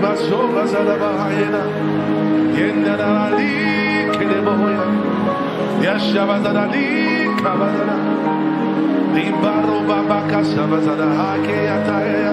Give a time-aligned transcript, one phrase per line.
[0.00, 1.60] Iba soba zadaba hayena.
[2.56, 3.52] Yenda da li
[4.16, 4.84] keleboya.
[5.84, 7.96] Yashaba zadali kabadana.
[9.12, 12.32] Limbaro baba kasaba zadahake ataya.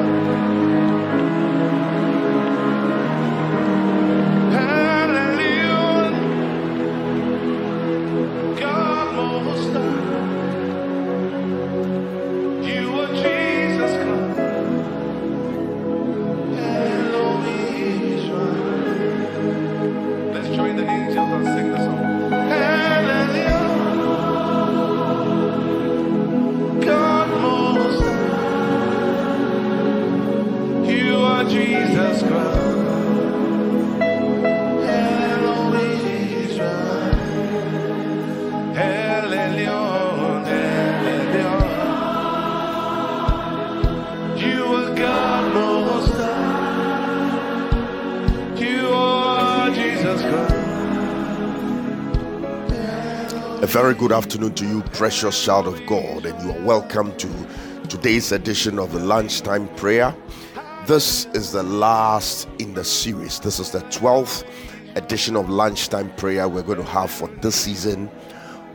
[54.08, 57.28] Good afternoon to you, precious child of God, and you are welcome to
[57.90, 60.16] today's edition of the Lunchtime Prayer.
[60.86, 63.42] This is the last in the series.
[63.42, 64.48] This is the 12th
[64.96, 68.10] edition of Lunchtime Prayer we're going to have for this season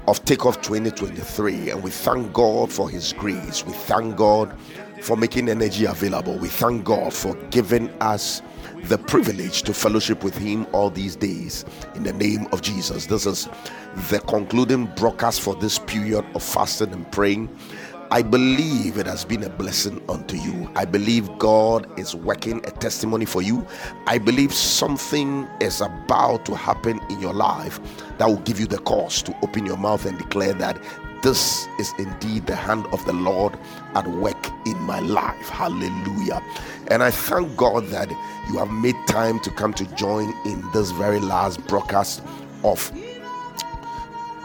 [0.06, 1.70] of Takeoff 2023.
[1.70, 3.64] And we thank God for His grace.
[3.64, 4.54] We thank God
[5.00, 6.36] for making energy available.
[6.36, 8.42] We thank God for giving us
[8.84, 13.06] the privilege to fellowship with Him all these days in the name of Jesus.
[13.06, 13.48] This is
[14.10, 17.48] the concluding broadcast for this period of fasting and praying.
[18.10, 20.70] I believe it has been a blessing unto you.
[20.76, 23.66] I believe God is working a testimony for you.
[24.06, 27.80] I believe something is about to happen in your life
[28.18, 30.76] that will give you the cause to open your mouth and declare that
[31.22, 33.56] this is indeed the hand of the Lord
[33.94, 35.48] at work in my life.
[35.48, 36.42] Hallelujah.
[36.88, 38.10] And I thank God that
[38.50, 42.22] you have made time to come to join in this very last broadcast
[42.64, 42.92] of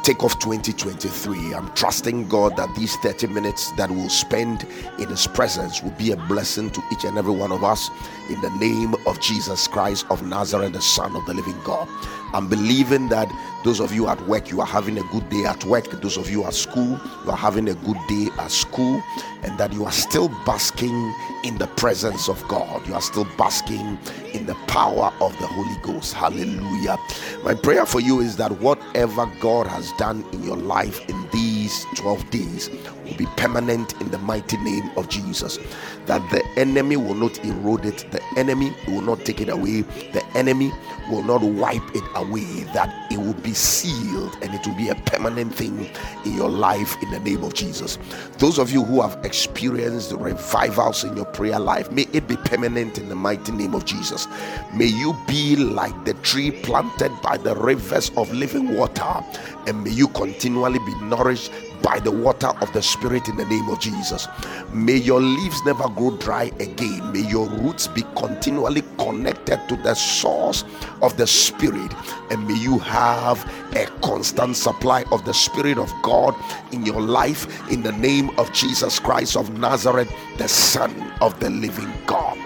[0.03, 1.53] Takeoff 2023.
[1.53, 4.65] I'm trusting God that these 30 minutes that we'll spend
[4.99, 7.89] in His presence will be a blessing to each and every one of us
[8.29, 11.89] in the name of Jesus Christ of Nazareth, the Son of the living God.
[12.33, 13.31] I'm believing that
[13.63, 15.89] those of you at work, you are having a good day at work.
[16.01, 19.01] Those of you at school, you are having a good day at school,
[19.43, 22.85] and that you are still basking in the presence of God.
[22.87, 23.97] You are still basking
[24.33, 26.13] in the power of the Holy Ghost.
[26.13, 26.97] Hallelujah.
[27.43, 31.85] My prayer for you is that whatever God has done in your life in these
[31.95, 32.69] 12 days
[33.15, 35.59] be permanent in the mighty name of Jesus.
[36.05, 40.23] That the enemy will not erode it, the enemy will not take it away, the
[40.35, 40.71] enemy
[41.09, 44.95] will not wipe it away, that it will be sealed and it will be a
[44.95, 45.89] permanent thing
[46.25, 47.97] in your life in the name of Jesus.
[48.37, 52.97] Those of you who have experienced revivals in your prayer life, may it be permanent
[52.97, 54.27] in the mighty name of Jesus.
[54.73, 59.23] May you be like the tree planted by the rivers of living water,
[59.65, 61.51] and may you continually be nourished
[61.81, 64.27] by the water of the Spirit in the name of Jesus.
[64.73, 67.11] May your leaves never grow dry again.
[67.11, 70.63] May your roots be continually connected to the source
[71.01, 71.93] of the Spirit,
[72.29, 73.43] and may you have
[73.75, 76.35] a constant supply of the Spirit of God
[76.71, 81.49] in your life in the name of Jesus Christ of Nazareth, the Son of the
[81.49, 82.37] living God.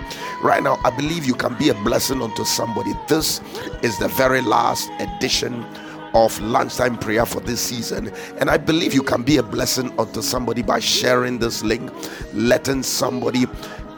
[0.44, 2.94] Right now, I believe you can be a blessing unto somebody.
[3.08, 3.42] This
[3.84, 5.64] is the very last edition
[6.14, 8.12] of lunchtime prayer for this season.
[8.40, 11.92] And I believe you can be a blessing unto somebody by sharing this link,
[12.34, 13.46] letting somebody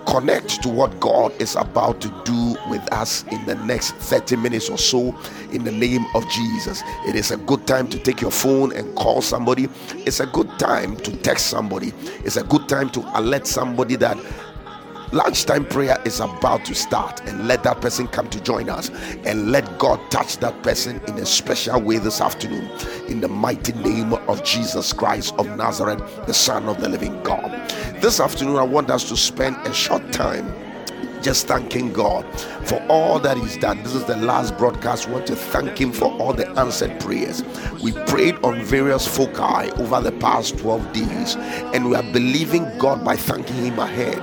[0.06, 4.70] connect to what God is about to do with us in the next 30 minutes
[4.70, 5.16] or so
[5.52, 6.84] in the name of Jesus.
[7.08, 9.70] It is a good time to take your phone and call somebody.
[10.06, 11.94] It's a good time to text somebody.
[12.26, 14.18] It's a good time to alert somebody that
[15.14, 18.90] lunchtime prayer is about to start and let that person come to join us
[19.26, 22.68] and let God touch that person in a special way this afternoon
[23.08, 27.52] in the mighty name of Jesus Christ of Nazareth, the Son of the living God.
[28.02, 30.52] This afternoon, I want us to spend a short time
[31.22, 32.26] just thanking God
[32.66, 33.82] for all that He's done.
[33.84, 35.08] This is the last broadcast.
[35.08, 37.44] We want to thank Him for all the answered prayers.
[37.82, 43.06] We prayed on various foci over the past 12 days, and we are believing God
[43.06, 44.22] by thanking Him ahead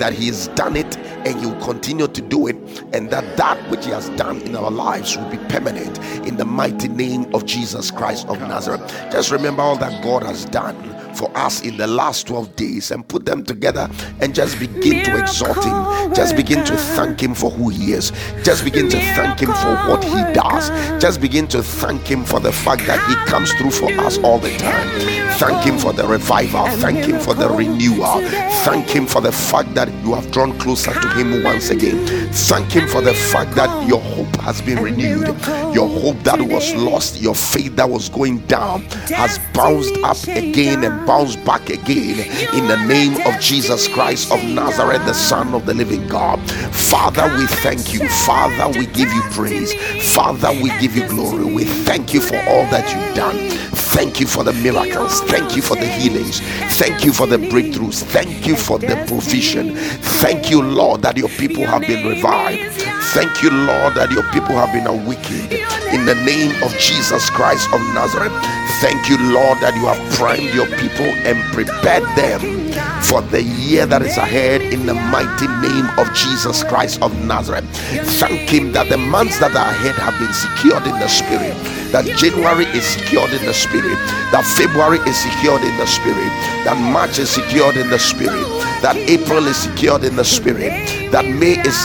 [0.00, 2.56] that He has done it and He will continue to do it,
[2.92, 6.44] and that that which He has done in our lives will be permanent in the
[6.44, 8.80] mighty name of Jesus Christ of Nazareth.
[9.12, 10.76] Just remember all that God has done
[11.14, 13.88] for us in the last 12 days and put them together
[14.20, 16.14] and just begin to exalt Him.
[16.14, 18.12] Just begin to thank Him for who He is.
[18.42, 20.70] Just begin to thank Him for what He does.
[21.00, 24.38] Just begin to thank Him for the fact that He comes through for us all
[24.38, 24.88] the time.
[25.38, 26.66] Thank Him for the revival.
[26.78, 28.20] Thank Him for the renewal.
[28.64, 32.06] Thank Him for the fact that you have drawn closer to Him once again.
[32.32, 35.26] Thank Him for the fact that your hope has been renewed.
[35.74, 40.84] Your hope that was lost, your faith that was going down, has bounced up again
[40.84, 42.20] and bounced back again
[42.54, 46.40] in the name of Jesus Christ of Nazareth, the Son of the living God.
[46.72, 48.08] Father, we thank you.
[48.08, 49.74] Father, we give you praise.
[50.14, 51.44] Father, we give you glory.
[51.44, 53.50] We thank you for all that you've done.
[53.90, 55.20] Thank you for the miracles.
[55.22, 56.40] Thank you for the healings.
[56.78, 58.02] Thank you for the breakthroughs.
[58.02, 59.74] Thank you for the provision.
[60.22, 62.72] Thank you, Lord, that your people have been revived.
[63.12, 65.52] Thank you, Lord, that your people have been awakened
[65.92, 68.32] in the name of Jesus Christ of Nazareth.
[68.80, 72.40] Thank you, Lord, that you have primed your people and prepare them
[73.02, 77.64] for the year that is ahead in the mighty name of Jesus Christ of Nazareth.
[78.20, 81.56] Thank Him that the months that are ahead have been secured in the Spirit,
[81.92, 83.96] that January is secured in the Spirit,
[84.30, 86.30] that February is secured in the Spirit,
[86.64, 88.46] that March is secured in the Spirit,
[88.82, 90.70] that April is secured in the Spirit,
[91.10, 91.76] that May is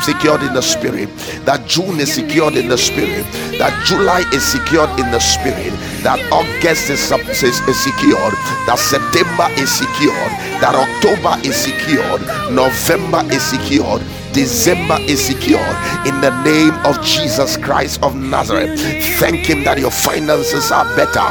[0.00, 1.08] secured in the Spirit,
[1.44, 3.24] that June is secured in the Spirit,
[3.58, 5.72] that July is secured in the Spirit,
[6.06, 7.02] that August is,
[7.42, 8.38] is, is secured,
[8.70, 10.30] that September is secured,
[10.62, 12.22] that October is secured,
[12.54, 13.98] November is secured,
[14.36, 15.64] December is secured
[16.04, 18.78] in the name of Jesus Christ of Nazareth.
[19.18, 21.24] Thank Him that your finances are better.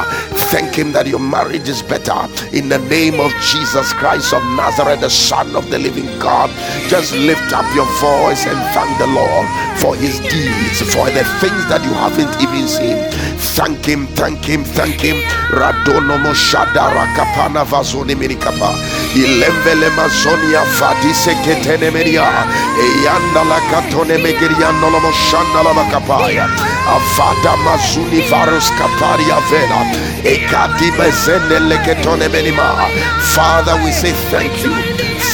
[0.50, 5.02] Thank Him that your marriage is better in the name of Jesus Christ of Nazareth,
[5.02, 6.50] the Son of the living God.
[6.90, 9.46] Just lift up your voice and thank the Lord
[9.78, 12.98] for His deeds, for the things that you haven't even seen.
[13.54, 15.22] Thank Him, thank Him, thank Him.
[15.54, 18.74] Radonomo Shadara Kapana Vazoni Minikapa.
[19.14, 22.26] Ilemvele Mazonia Fadise Ketenemeria.
[22.96, 26.46] Eyanda la Katone Megiriano Lomo Shanda la Makapaya.
[26.86, 28.22] Avada Mazuni.
[30.24, 30.90] Ekati
[31.68, 32.28] Leketone.
[33.34, 34.72] Father, we say thank you.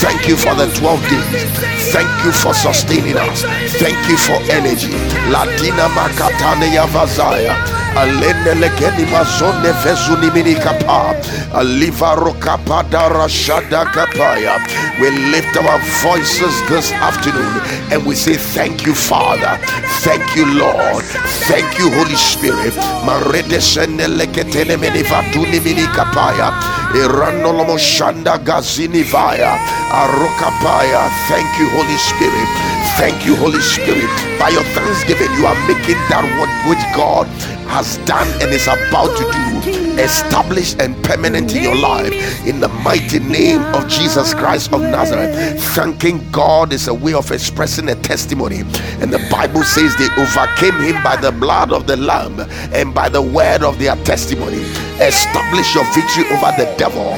[0.01, 1.93] Thank you for the 12 days.
[1.93, 3.43] Thank you for sustaining us.
[3.79, 4.91] Thank you for energy.
[5.29, 7.82] Latina Makatane Yavazaya.
[7.95, 11.13] Alene lekeni mazone vezuni mini kapa.
[11.53, 14.57] Alivaro kapada rashada kapaya.
[14.99, 17.61] We lift our voices this afternoon
[17.91, 19.57] and we say thank you, Father.
[20.01, 21.03] Thank you, Lord.
[21.45, 22.73] Thank you, Holy Spirit.
[23.05, 26.49] Marede sene leketene mini vatuni mini kapaya.
[26.97, 29.53] Irano lomo shanda gazini vaya.
[29.93, 31.09] Arokapaya.
[31.29, 32.49] Thank you, Holy Spirit.
[32.97, 34.09] Thank you, Holy Spirit.
[34.39, 37.27] By your thanksgiving, you are making that what which God
[37.67, 42.13] has done and is about to do established and permanent in your life.
[42.45, 45.61] In the mighty name of Jesus Christ of Nazareth.
[45.75, 48.59] Thanking God is a way of expressing a testimony,
[49.01, 52.39] and the Bible says they overcame him by the blood of the Lamb
[52.73, 54.61] and by the word of their testimony.
[55.01, 57.13] Establish your victory over the devil,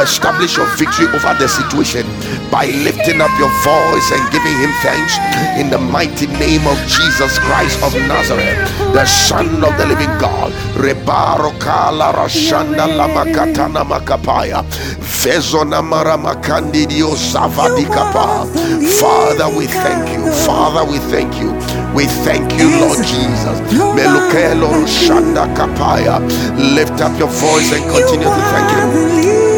[0.00, 2.06] establish your victory over the situation
[2.50, 5.18] by lifting up your voice and giving him thanks.
[5.58, 10.50] In the mighty name of Jesus Christ of Nazareth, the Son of the living God.
[10.80, 14.64] Rebaro kala rashanda lamakatana makapaya.
[15.20, 18.46] Vezona maramakandidio zavadikapa.
[18.98, 20.24] Father, we thank you.
[20.46, 21.52] Father, we thank you.
[21.96, 23.56] We thank you, Lord Jesus.
[23.96, 26.20] Melukelo shanda kapaya.
[26.76, 28.88] Lift up your voice and continue to thank him.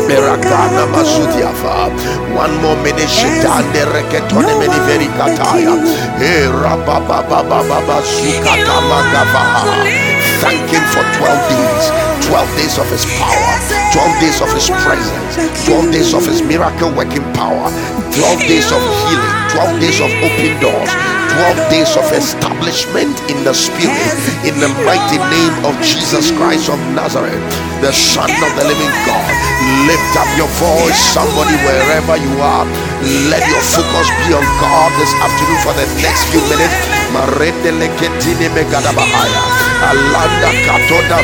[0.06, 1.90] Merakana Masutiafa.
[2.36, 5.74] One more minute, Shitande Reketone Meniveri Kataya.
[6.16, 10.17] Hey, eh, Rabababa Sukata Magavaha.
[10.38, 12.08] Thank Him for 12 days.
[12.28, 13.52] 12 days of His power,
[13.96, 17.72] 12 days of His presence, 12 days of His miracle working power,
[18.12, 20.92] 12 days of healing, 12 days of open doors,
[21.40, 23.96] 12 days of establishment in the Spirit,
[24.44, 27.40] in the mighty name of Jesus Christ of Nazareth,
[27.80, 29.32] the Son of the living God.
[29.88, 32.68] Lift up your voice, somebody, wherever you are.
[33.32, 36.97] Let your focus be on God this afternoon for the next few minutes.
[38.54, 39.42] Megadabahaya.
[39.88, 41.18] Alanda katoda.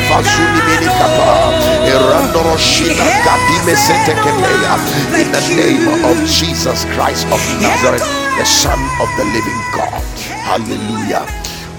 [5.15, 8.03] In the name of Jesus Christ of Nazareth,
[8.37, 10.03] the Son of the living God.
[10.45, 11.25] Hallelujah.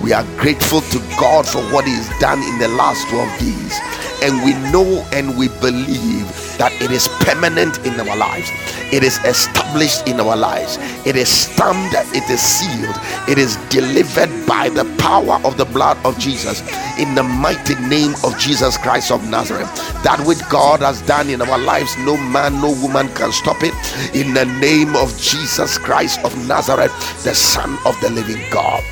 [0.03, 3.81] We are grateful to God for what He has done in the last 12 days.
[4.23, 8.51] And we know and we believe that it is permanent in our lives.
[8.93, 10.79] It is established in our lives.
[11.07, 12.97] It is stamped, it is sealed,
[13.29, 16.61] it is delivered by the power of the blood of Jesus
[16.99, 19.71] in the mighty name of Jesus Christ of Nazareth.
[20.03, 23.75] That which God has done in our lives, no man, no woman can stop it.
[24.15, 26.93] In the name of Jesus Christ of Nazareth,
[27.25, 28.83] the Son of the living God.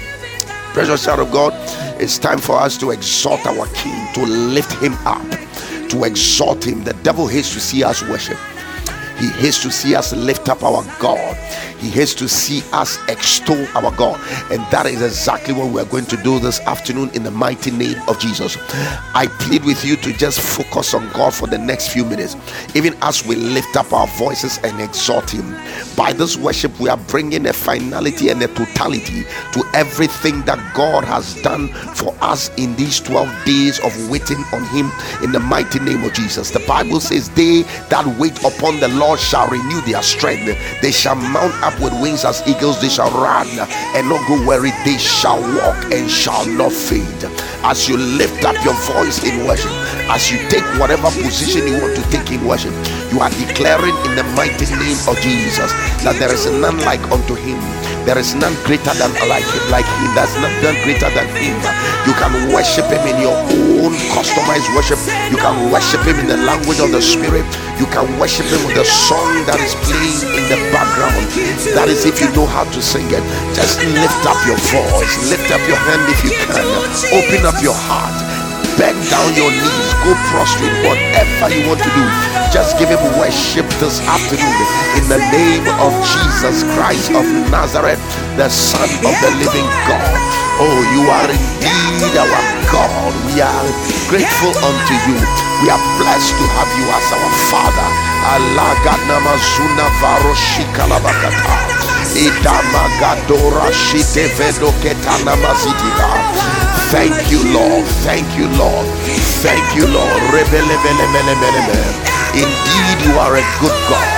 [0.74, 1.52] Precious child of God,
[2.00, 5.22] it's time for us to exalt our King, to lift him up,
[5.90, 6.84] to exalt him.
[6.84, 8.38] The devil hates to see us worship.
[9.18, 11.36] He hates to see us lift up our God.
[11.78, 14.18] He hates to see us extol our God.
[14.50, 18.00] And that is exactly what we're going to do this afternoon in the mighty name
[18.08, 18.56] of Jesus.
[19.14, 22.36] I plead with you to just focus on God for the next few minutes,
[22.74, 25.54] even as we lift up our voices and exalt Him.
[25.94, 31.04] By this worship, we are bringing a finality and a totality to everything that God
[31.04, 34.90] has done for us in these 12 days of waiting on Him
[35.22, 36.50] in the mighty name of Jesus.
[36.50, 40.56] The Bible says, They that wait upon the Lord Lord shall renew their strength.
[40.80, 42.80] They shall mount up with wings as eagles.
[42.80, 43.46] They shall run
[43.92, 44.72] and not go weary.
[44.80, 47.20] They shall walk and shall not faint.
[47.60, 49.70] As you lift up your voice in worship,
[50.08, 52.72] as you take whatever position you want to take in worship,
[53.12, 55.68] you are declaring in the mighty name of Jesus
[56.00, 57.60] that there is none like unto him.
[58.08, 60.10] There is none greater than like him, like him.
[60.16, 61.56] There's none greater than him.
[62.08, 63.63] You can worship him in your own
[64.14, 64.98] customized worship.
[65.28, 67.44] You can worship him in the language of the spirit.
[67.76, 71.26] You can worship him with the song that is playing in the background.
[71.76, 73.24] That is if you know how to sing it.
[73.52, 76.64] Just lift up your voice, lift up your hand if you can,
[77.12, 78.14] open up your heart,
[78.78, 82.04] bend down your knees, go prostrate, whatever you want to do.
[82.50, 84.58] Just give him worship this afternoon
[84.98, 88.00] in the name of Jesus Christ of Nazareth,
[88.36, 90.14] the Son of the living God.
[90.62, 93.12] Oh, you are indeed our God.
[93.26, 93.66] We are
[94.06, 95.18] grateful unto you.
[95.62, 97.88] We are blessed to have you as our Father.
[98.34, 101.73] Alaga namazuna varoshikalabakata.
[106.92, 107.84] Thank you, Lord.
[108.06, 108.86] Thank you, Lord.
[109.42, 110.20] Thank you, Lord.
[112.34, 114.10] Indeed, you are a good God.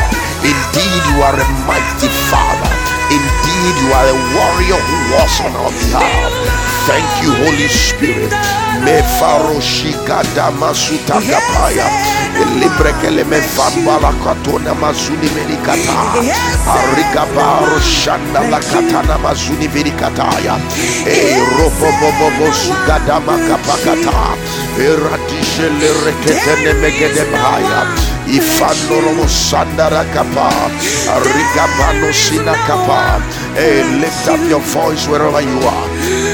[0.43, 2.76] Indeed, you are a mighty Father.
[3.07, 6.33] Indeed, you are a warrior who was on our behalf.
[6.87, 8.33] Thank you, Holy Spirit.
[8.85, 11.87] Me faroshika damasuta kapaya.
[12.61, 15.99] Librekele me fambala katona mazuni melikata.
[16.67, 20.59] Arika baro shanda la katana mazuni melikataya.
[21.07, 24.37] E robo bobo bo sugadama kapakata.
[24.79, 27.87] Eradishe le reketene megede bahaya.
[28.27, 30.51] Ifandoro sandara kapa.
[31.15, 33.23] Arika bano sina kapa.
[33.55, 35.89] Hey, lift up your voice wherever you are.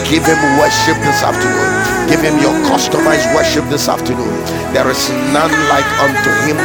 [0.09, 1.73] Give him worship this afternoon.
[2.09, 4.33] Give him your customized worship this afternoon.
[4.73, 6.59] There is none like unto him.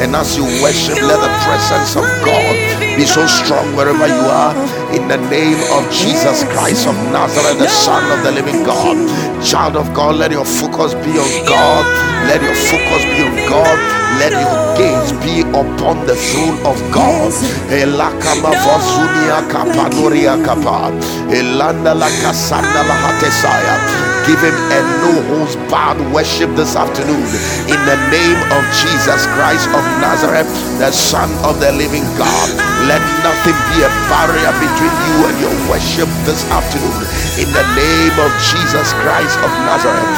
[0.00, 2.56] And as you worship, let the presence of God
[2.96, 4.54] be so strong wherever you are.
[4.92, 8.96] In the name of Jesus Christ of Nazareth, the Son of the living God.
[9.44, 11.84] Child of God, let your focus be on God.
[12.26, 13.78] Let your focus be on God.
[14.18, 17.32] Let your gaze be upon the throne of God.
[17.70, 20.90] Elakama vazunia kapanoria kapa.
[21.30, 24.03] Elanda la kasanda la hatesaya.
[24.24, 27.28] Give him a no holds barred worship this afternoon
[27.68, 30.48] in the name of Jesus Christ of Nazareth,
[30.80, 32.48] the Son of the living God.
[32.88, 37.04] Let nothing be a barrier between you and your worship this afternoon
[37.36, 40.08] in the name of Jesus Christ of Nazareth.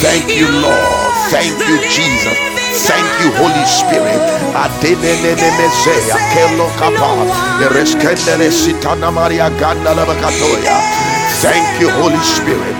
[0.00, 1.12] Thank you, Lord.
[1.30, 2.55] Thank you, Jesus.
[2.76, 4.20] Thank you, Holy Spirit.
[11.40, 12.76] Thank you, Holy Spirit.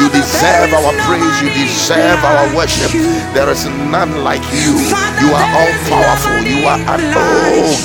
[0.00, 1.36] You deserve our praise.
[1.42, 2.90] You deserve our worship.
[3.34, 4.72] There is none like you.
[5.20, 6.40] You are all powerful.
[6.48, 7.76] You are an oh.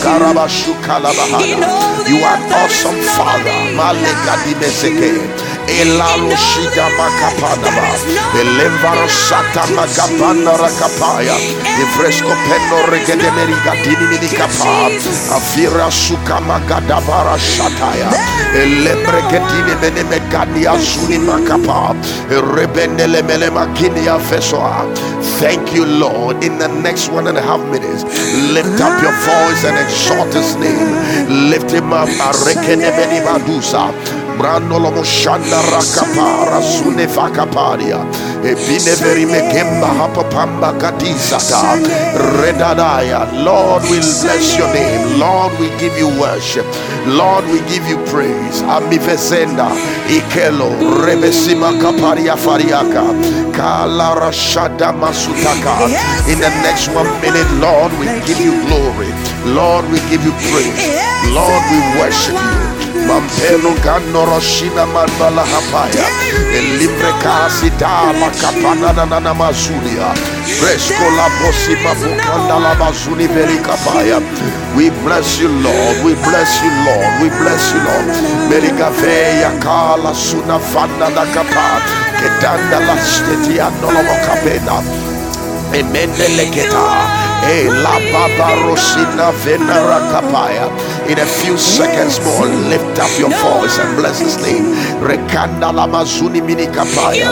[2.07, 3.75] You are awesome Father.
[5.67, 7.87] Elalo shida makapanaba.
[8.39, 11.35] Elembaro sata makapanda rakapaya.
[11.83, 14.89] Ifresco pendo regedemeri gatini minikapa.
[15.35, 18.09] Afira suka magadabara shataya.
[20.79, 21.95] Suni Makapa,
[22.29, 24.85] Rebendele Melemakinia Fesoa.
[25.39, 26.43] Thank you, Lord.
[26.43, 28.03] In the next one and a half minutes,
[28.53, 31.49] lift up your voice and exalt his name.
[31.49, 32.07] Lift him up.
[35.71, 36.61] Rakapara
[39.97, 41.77] Hapapamba Kadisata.
[42.41, 43.25] Redadaya.
[43.43, 45.19] Lord, we bless your name.
[45.19, 46.65] Lord, we give you worship.
[47.07, 48.61] Lord, we give you praise.
[48.63, 49.67] Amivesenda.
[50.07, 50.69] Ikelo.
[51.05, 53.03] Rebesima Kaparia Fariaka.
[53.53, 55.87] Kala Rashada Masutaka.
[56.31, 59.11] In the next one minute, Lord, we give you glory.
[59.45, 60.77] Lord, we give you praise.
[61.33, 62.66] Lord, we worship you.
[63.07, 66.05] Mampelo gano roshina mandala hapaya.
[66.53, 70.11] Elibre kasi dala kapana na na na mazulia.
[70.59, 74.19] Fresco la posima bukanda la bazuni veri kapaya.
[74.75, 76.03] We bless you, Lord.
[76.03, 77.21] We bless you, Lord.
[77.21, 78.07] We bless you, Lord.
[78.49, 81.81] Merika veya kala suna fanda da kapa.
[82.19, 84.83] Kedanda la steti andolo kapena.
[85.73, 86.83] Emendeleketa.
[86.83, 87.69] Hey, Eh,
[90.11, 90.67] kapaya.
[91.07, 94.65] In a few seconds more, lift up your voice and bless his name.
[94.99, 97.29] Rekanda la mazuni mini kapaya.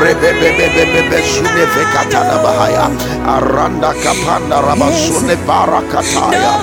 [0.00, 2.86] Rebebebebebe sune vekatana bahaya.
[3.26, 6.54] Aranda kapanda rabasune barakataya.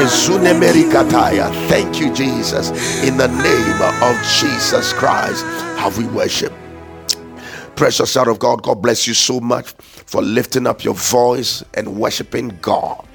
[0.00, 1.50] Ezune merikataya.
[1.68, 2.70] Thank you, Jesus.
[3.02, 5.44] In the name of Jesus Christ,
[5.76, 6.52] have we worship.
[7.76, 9.74] Precious child of God, God bless you so much
[10.06, 13.06] for lifting up your voice and worshiping God.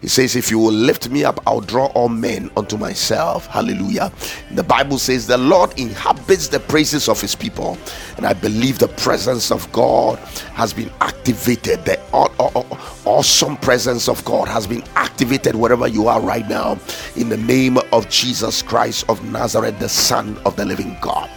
[0.00, 3.46] He says, If you will lift me up, I'll draw all men unto myself.
[3.46, 4.12] Hallelujah.
[4.52, 7.78] The Bible says, The Lord inhabits the praises of his people.
[8.16, 10.18] And I believe the presence of God
[10.54, 11.84] has been activated.
[11.84, 16.78] The awesome presence of God has been activated wherever you are right now.
[17.16, 21.30] In the name of Jesus Christ of Nazareth, the Son of the living God.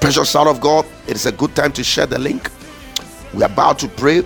[0.00, 2.50] Precious child of God, it is a good time to share the link.
[3.34, 4.22] We're about to pray.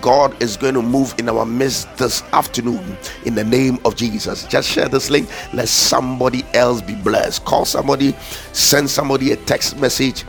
[0.00, 4.44] God is going to move in our midst this afternoon in the name of Jesus.
[4.46, 5.28] Just share this link.
[5.52, 7.44] Let somebody else be blessed.
[7.44, 8.12] Call somebody,
[8.52, 10.24] send somebody a text message,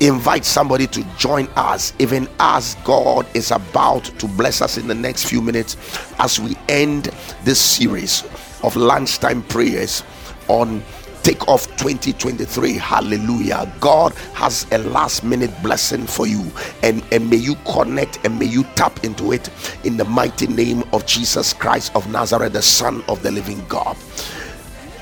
[0.00, 4.94] invite somebody to join us, even as God is about to bless us in the
[4.94, 5.76] next few minutes
[6.18, 7.10] as we end
[7.44, 8.24] this series
[8.62, 10.02] of lunchtime prayers
[10.48, 10.82] on
[11.28, 13.70] take off 2023 hallelujah.
[13.80, 16.50] God has a last minute blessing for you
[16.82, 19.50] and and may you connect and may you tap into it
[19.84, 23.94] in the mighty name of jesus christ of nazareth the son of the living god.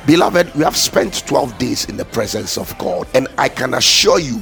[0.05, 4.19] Beloved we have spent 12 days in the presence of god and i can assure
[4.19, 4.41] you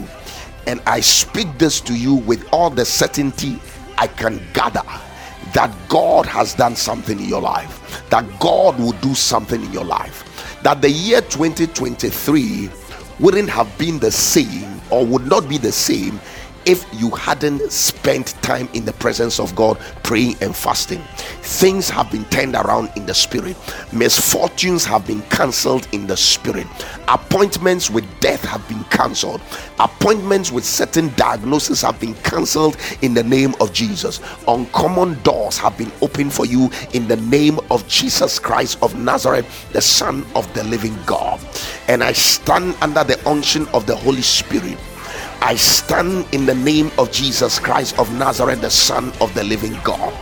[0.66, 3.60] and i speak this to you with all the certainty
[3.98, 4.88] i can gather
[5.52, 9.84] that god has done something in your life that god will do something in your
[9.84, 10.33] life
[10.64, 12.70] that the year 2023
[13.20, 16.18] wouldn't have been the same or would not be the same
[16.66, 21.02] if you hadn't spent time in the presence of God praying and fasting.
[21.42, 23.56] Things have been turned around in the spirit,
[23.92, 26.66] misfortunes have been cancelled in the spirit,
[27.08, 29.40] appointments with death have been cancelled,
[29.78, 34.20] appointments with certain diagnoses have been cancelled in the name of Jesus.
[34.48, 39.72] Uncommon doors have been opened for you in the name of Jesus Christ of Nazareth,
[39.72, 41.40] the Son of the living God.
[41.88, 44.78] And I stand under the unction of the Holy Spirit
[45.40, 49.78] I stand in the name of Jesus Christ of Nazareth, the Son of the living
[49.84, 50.12] God.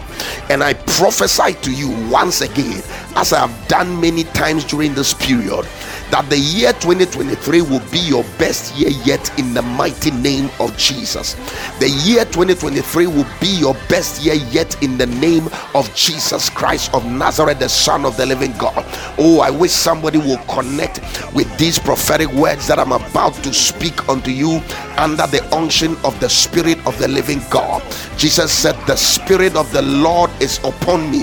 [0.50, 2.82] And I prophesy to you once again,
[3.16, 5.66] as I have done many times during this period,
[6.12, 10.76] that the year 2023 will be your best year yet in the mighty name of
[10.76, 11.34] Jesus.
[11.80, 16.92] The year 2023 will be your best year yet in the name of Jesus Christ
[16.92, 18.84] of Nazareth, the Son of the living God.
[19.18, 21.00] Oh, I wish somebody will connect
[21.34, 24.60] with these prophetic words that I'm about to speak unto you
[24.98, 27.82] under the unction of the Spirit of the living God.
[28.18, 31.22] Jesus said, The Spirit of the Lord is upon me.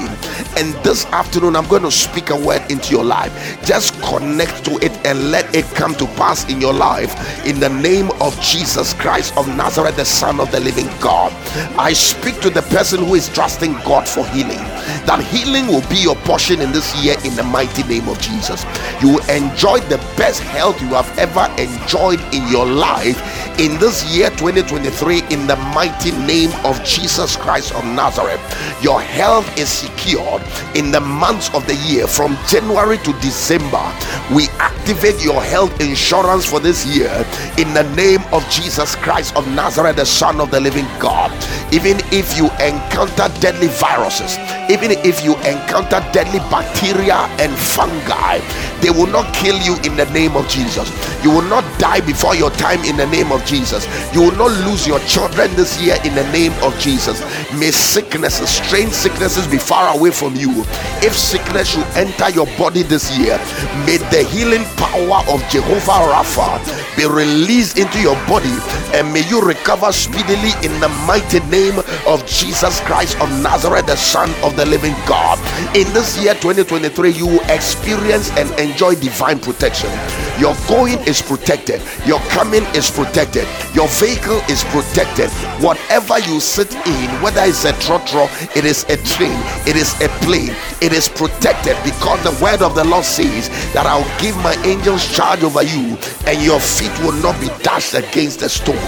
[0.57, 3.31] And this afternoon, I'm going to speak a word into your life.
[3.63, 7.13] Just connect to it and let it come to pass in your life
[7.45, 11.31] in the name of Jesus Christ of Nazareth, the Son of the living God.
[11.77, 14.59] I speak to the person who is trusting God for healing,
[15.05, 18.65] that healing will be your portion in this year in the mighty name of Jesus.
[19.01, 23.19] You will enjoy the best health you have ever enjoyed in your life
[23.59, 28.39] in this year 2023 in the mighty name of Jesus Christ of Nazareth.
[28.81, 30.41] Your health is secured
[30.75, 33.83] in the months of the year from January to December.
[34.33, 37.11] We activate your health insurance for this year
[37.57, 41.31] in the name of Jesus Christ of Nazareth, the Son of the living God.
[41.73, 44.37] Even if you encounter deadly viruses,
[44.69, 48.39] even if you encounter deadly bacteria and fungi,
[48.81, 50.89] they will not kill you in the name of Jesus.
[51.23, 53.85] You will not die before your time in the name of Jesus.
[54.13, 57.19] You will not lose your children this year in the name of Jesus.
[57.53, 60.63] May sicknesses, strange sicknesses be far away from you.
[61.03, 63.37] If sickness should enter your body this year,
[63.85, 66.59] may the healing power of Jehovah Rapha
[66.95, 68.53] be released into your body
[68.93, 73.95] and may you recover speedily in the mighty name of Jesus Christ of Nazareth, the
[73.95, 75.37] Son of the living God.
[75.75, 79.89] In this year 2023, you will experience and enjoy divine protection.
[80.39, 85.29] Your going is protected, your coming is protected, your vehicle is protected.
[85.61, 89.37] Whatever you sit in, whether it's a trotro, it is a train,
[89.67, 93.85] it is a plane, it is protected because the word of the Lord says that
[93.85, 98.41] I'll give my angels charge over you and your feet will not be dashed against
[98.41, 98.79] a stone.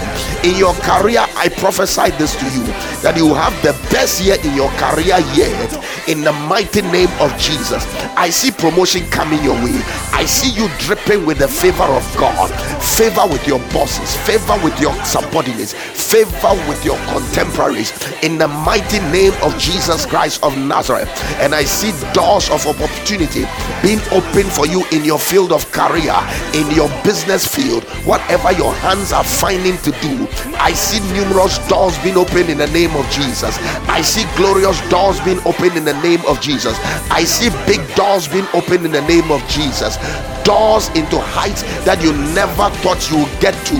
[0.42, 2.64] In your career, I prophesy this to you
[3.02, 7.36] that you have the best year in your career yet in the mighty name of
[7.38, 7.84] Jesus.
[8.16, 9.80] I see promotion coming your way.
[10.12, 12.50] I see you dripping with the favor of God,
[12.82, 17.92] favor with your bosses, favor with your subordinates, favor with your contemporaries
[18.22, 21.08] in the mighty name of Jesus Christ of Nazareth.
[21.40, 23.44] And I see doors of opportunity
[23.82, 26.14] being opened for you in your field of career,
[26.54, 30.28] in your business field, whatever your hands are finding to do.
[30.58, 33.58] I see numerous doors being opened in the name of Jesus.
[33.88, 36.78] I see glorious doors being opened in the name of Jesus.
[37.10, 39.96] I see big doors being opened in the name of Jesus
[40.44, 43.76] doors into heights that you never thought you would get to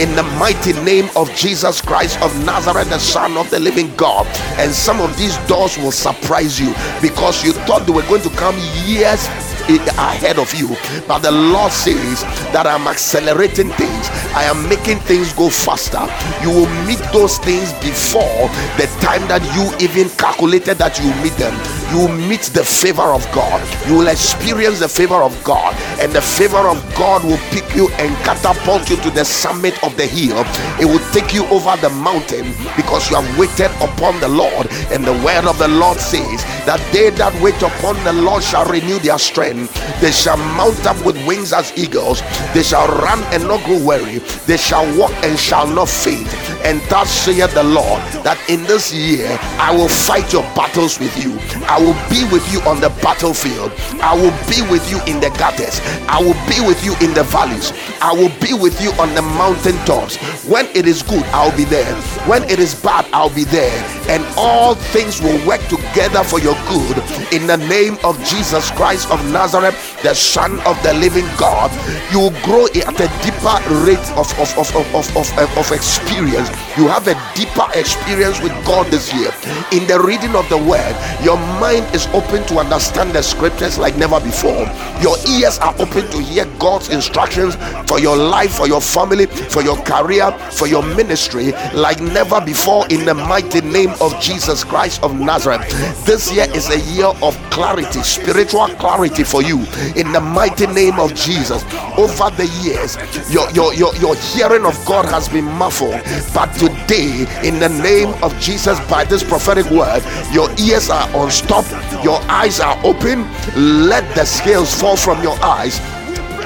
[0.00, 4.26] in the mighty name of Jesus Christ of Nazareth, the Son of the living God.
[4.58, 8.30] And some of these doors will surprise you because you thought they were going to
[8.30, 9.28] come years
[9.68, 10.76] ahead of you.
[11.06, 16.06] But the Lord says that I'm accelerating things, I am making things go faster.
[16.42, 18.48] You will meet those things before
[18.78, 21.54] the time that you even calculated that you meet them.
[21.92, 26.12] You will meet the favor of God, you will experience the favor of God, and
[26.12, 30.06] the favor of God will pick you and catapult you to the summit of the
[30.06, 30.44] hill.
[30.80, 35.04] It will take you over the mountain because you have waited upon the Lord, and
[35.04, 38.98] the word of the Lord says that they that wait upon the Lord shall renew
[38.98, 42.20] their strength they shall mount up with wings as eagles.
[42.52, 44.18] They shall run and not grow weary.
[44.46, 46.28] They shall walk and shall not faint.
[46.64, 51.16] And thus saith the Lord that in this year I will fight your battles with
[51.22, 51.38] you.
[51.66, 53.72] I will be with you on the battlefield.
[54.00, 55.80] I will be with you in the gutters.
[56.08, 57.72] I will be with you in the valleys.
[58.00, 60.16] I will be with you on the mountain tops.
[60.44, 61.94] When it is good, I'll be there.
[62.26, 63.76] When it is bad, I'll be there.
[64.08, 66.98] And all things will work together for your good
[67.32, 69.74] in the name of Jesus Christ of Nazareth.
[70.02, 71.72] The Son of the living God,
[72.12, 73.56] you grow at a deeper
[73.86, 76.50] rate of, of, of, of, of, of experience.
[76.76, 79.30] You have a deeper experience with God this year.
[79.72, 83.96] In the reading of the word, your mind is open to understand the scriptures like
[83.96, 84.68] never before.
[85.00, 87.56] Your ears are open to hear God's instructions
[87.88, 92.86] for your life, for your family, for your career, for your ministry like never before
[92.88, 95.85] in the mighty name of Jesus Christ of Nazareth.
[96.04, 99.58] This year is a year of clarity, spiritual clarity for you
[99.96, 101.64] in the mighty name of Jesus.
[101.96, 102.96] Over the years,
[103.32, 106.00] your, your, your, your hearing of God has been muffled,
[106.34, 111.70] but today, in the name of Jesus, by this prophetic word, your ears are unstopped,
[112.04, 113.26] your eyes are open.
[113.56, 115.80] Let the scales fall from your eyes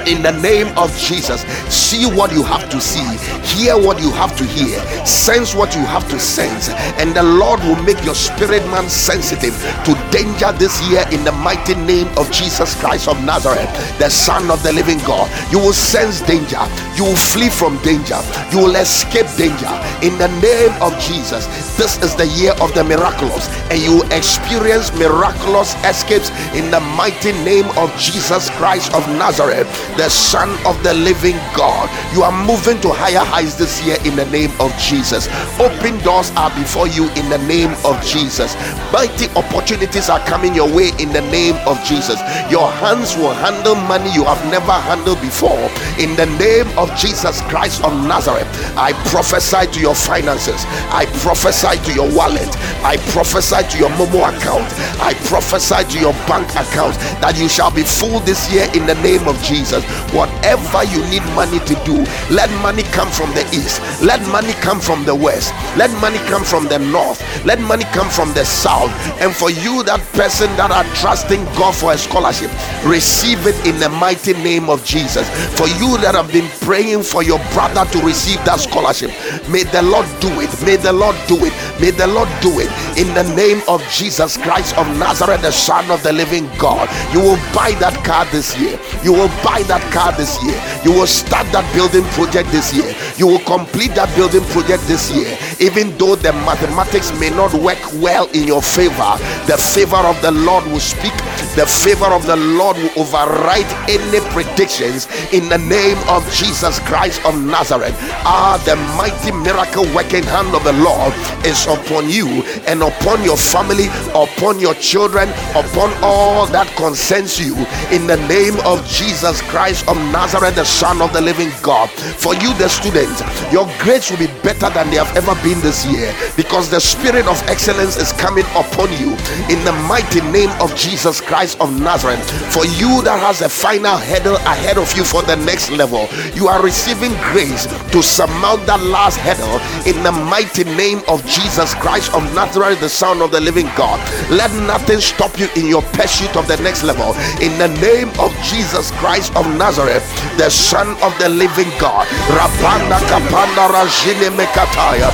[0.07, 1.43] in the name of Jesus.
[1.73, 3.05] See what you have to see,
[3.45, 7.61] hear what you have to hear, sense what you have to sense, and the Lord
[7.61, 12.31] will make your spirit man sensitive to danger this year in the mighty name of
[12.31, 15.31] Jesus Christ of Nazareth, the Son of the living God.
[15.51, 16.61] You will sense danger,
[16.97, 18.19] you will flee from danger,
[18.53, 21.47] you will escape danger in the name of Jesus.
[21.77, 26.81] This is the year of the miraculous, and you will experience miraculous escapes in the
[26.97, 31.89] mighty name of Jesus Christ of Nazareth the Son of the living God.
[32.15, 35.29] You are moving to higher heights this year in the name of Jesus.
[35.59, 38.55] Open doors are before you in the name of Jesus.
[38.93, 42.19] Mighty opportunities are coming your way in the name of Jesus.
[42.51, 47.41] Your hands will handle money you have never handled before in the name of Jesus
[47.43, 48.49] Christ of Nazareth.
[48.77, 52.49] I prophesy to your finances, I prophesy to your wallet,
[52.83, 54.67] I prophesy to your Momo account,
[55.01, 58.95] I prophesy to your bank account that you shall be full this year in the
[59.03, 59.80] name of Jesus.
[59.81, 60.13] Jesus.
[60.15, 64.81] Whatever you need money to do, let money come from the east, let money come
[64.81, 68.91] from the west, let money come from the north, let money come from the south.
[69.21, 72.51] And for you, that person that are trusting God for a scholarship,
[72.85, 75.29] receive it in the mighty name of Jesus.
[75.57, 79.11] For you that have been praying for your brother to receive that scholarship,
[79.49, 80.51] may the Lord do it.
[80.65, 81.55] May the Lord do it.
[81.81, 85.91] May the Lord do it in the name of Jesus Christ of Nazareth, the Son
[85.91, 86.89] of the living God.
[87.13, 88.79] You will buy that car this year.
[89.03, 90.59] You will buy that car this year.
[90.83, 92.91] You will start that building project this year.
[93.15, 95.31] You will complete that building project this year.
[95.63, 99.15] Even though the mathematics may not work well in your favor,
[99.47, 101.15] the favor of the Lord will speak.
[101.55, 107.23] The favor of the Lord will override any predictions in the name of Jesus Christ
[107.25, 107.95] of Nazareth.
[108.27, 111.15] Ah, the mighty miracle working hand of the Lord
[111.47, 112.27] is upon you
[112.67, 113.87] and upon your family,
[114.19, 117.55] upon your children, upon all that concerns you
[117.95, 121.91] in the name of Jesus Christ of Nazareth, the Son of the living God.
[121.91, 123.13] For you, the student,
[123.53, 127.27] your grades will be better than they have ever been this year because the spirit
[127.29, 129.13] of excellence is coming upon you
[129.53, 132.25] in the mighty name of Jesus Christ of Nazareth.
[132.55, 136.49] For you that has a final hurdle ahead of you for the next level, you
[136.49, 142.15] are receiving grace to surmount that last hurdle in the mighty name of Jesus Christ
[142.15, 144.01] of Nazareth, the Son of the living God.
[144.31, 147.13] Let nothing stop you in your pursuit of the next level.
[147.45, 150.05] In the name of Jesus Christ of Nazareth,
[150.37, 152.07] the Son of the living God.
[152.37, 155.11] Kapanda rajine mekataya.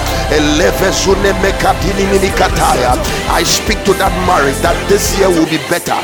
[1.42, 2.96] Mekatini minikataya.
[3.30, 5.96] I speak to that marriage that this year will be better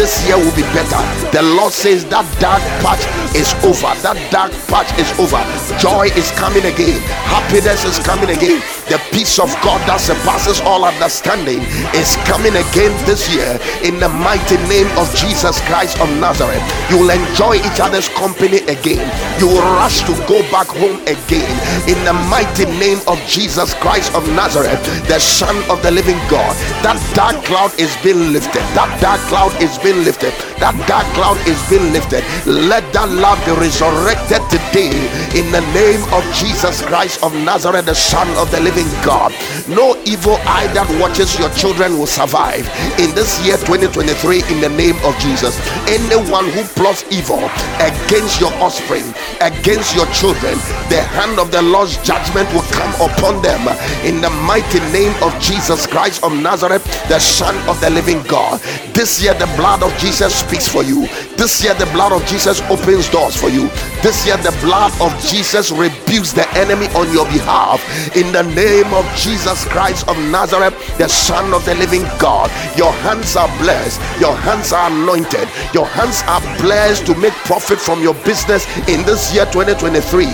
[0.00, 0.96] this year will be better.
[1.28, 3.04] The Lord says that dark patch
[3.36, 3.92] is over.
[4.00, 5.36] That dark patch is over.
[5.76, 7.04] Joy is coming again.
[7.28, 8.64] Happiness is coming again.
[8.90, 11.62] The peace of God that surpasses all understanding
[11.94, 13.54] is coming again this year
[13.86, 16.58] in the mighty name of Jesus Christ of Nazareth.
[16.90, 19.06] You will enjoy each other's company again.
[19.38, 21.54] You will rush to go back home again
[21.86, 26.50] in the mighty name of Jesus Christ of Nazareth, the Son of the living God.
[26.82, 28.66] That dark cloud is being lifted.
[28.74, 30.34] That dark cloud is being lifted.
[30.58, 32.26] That dark cloud is being lifted.
[32.42, 34.90] Let that love be resurrected today
[35.38, 39.32] in the name of Jesus Christ of Nazareth, the Son of the living God.
[39.68, 42.64] No evil eye that watches your children will survive
[43.00, 45.58] in this year 2023 in the name of Jesus.
[45.88, 47.40] Anyone who plots evil
[47.82, 49.04] against your offspring,
[49.40, 50.54] against your children,
[50.88, 53.60] the hand of the Lord's judgment will come upon them
[54.04, 58.60] in the mighty name of Jesus Christ of Nazareth, the Son of the living God.
[58.94, 61.08] This year, the blood of Jesus speaks for you.
[61.36, 63.68] This year, the blood of Jesus opens doors for you.
[64.02, 67.80] This year, the blood of Jesus rebukes the enemy on your behalf.
[68.14, 72.92] In the name of Jesus Christ of Nazareth, the Son of the living God, your
[72.92, 78.02] hands are blessed, your hands are anointed, your hands are blessed to make profit from
[78.02, 80.26] your business in this year 2023.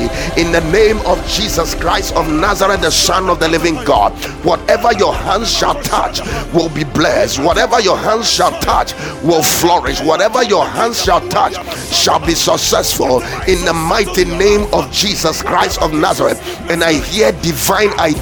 [0.42, 4.12] In the name of Jesus Christ of Nazareth, the Son of the living God,
[4.44, 6.20] whatever your hands shall touch
[6.52, 11.54] will be blessed, whatever your hands shall touch will flourish, whatever your hands shall touch
[11.94, 16.42] shall be successful in the mighty name of Jesus Christ of Nazareth.
[16.68, 18.15] And I hear divine ideas,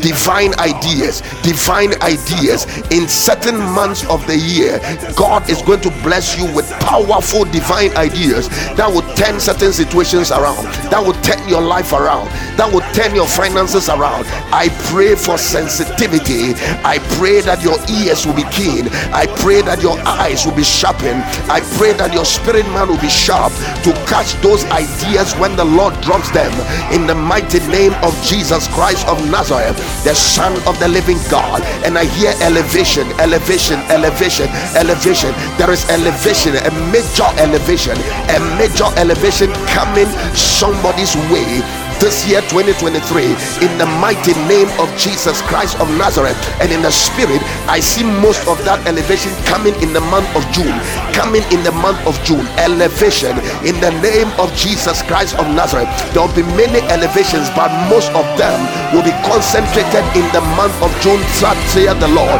[0.00, 4.78] divine ideas, divine ideas in certain months of the year.
[5.14, 10.30] God is going to bless you with powerful divine ideas that will turn certain situations
[10.30, 14.26] around, that will turn your life around, that will turn your finances around.
[14.52, 16.54] I pray for sensitivity.
[16.84, 18.88] I pray that your ears will be keen.
[19.12, 21.22] I pray that your eyes will be sharpened.
[21.50, 23.52] I pray that your spirit man will be sharp
[23.84, 26.52] to catch those ideas when the Lord drops them
[26.92, 31.62] in the mighty name of Jesus Christ of Nazareth, the Son of the living God.
[31.84, 35.32] And I hear elevation, elevation, elevation, elevation.
[35.58, 37.96] There is elevation, a major elevation,
[38.30, 41.62] a major elevation coming somebody's way
[42.00, 43.24] this year 2023
[43.66, 48.04] in the mighty name of Jesus Christ of Nazareth and in the spirit I see
[48.04, 50.78] most of that elevation coming in the month of June
[51.18, 52.46] coming in the month of June.
[52.62, 53.34] Elevation
[53.66, 55.90] in the name of Jesus Christ of Nazareth.
[56.14, 58.58] There will be many elevations but most of them
[58.94, 62.38] will be concentrated in the month of June saith the Lord